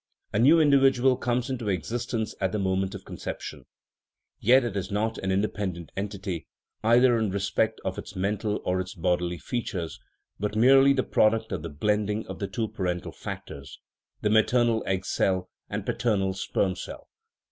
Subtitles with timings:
[0.33, 3.67] A new individual comes into existence at the moment of conception;
[4.39, 6.47] yet it is not an independent entity,
[6.83, 9.99] either in respect of its mental or its bodily feat ures,
[10.39, 13.79] but merely the product of the blending of the two parental factors,
[14.21, 17.07] the maternal egg cell and paternal sperm cell.